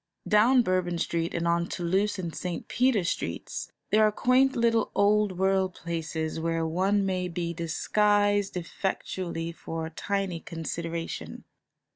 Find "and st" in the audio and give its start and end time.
2.17-2.67